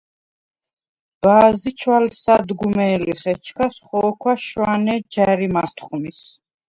[1.21, 6.19] ბა̄ზი ჩვალსადგვმე̄ლიხ, ეჩქას ხო̄ქვა შვანე ჯა̈რი მათხვმის: